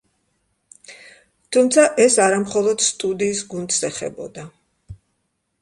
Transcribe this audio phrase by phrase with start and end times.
[1.57, 4.51] თუმცა, ეს არა მხოლოდ სტუდიის გუნდს ეხებოდა.